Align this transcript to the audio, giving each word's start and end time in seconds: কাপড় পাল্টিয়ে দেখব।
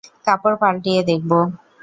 কাপড় 0.25 0.55
পাল্টিয়ে 0.61 1.01
দেখব। 1.09 1.31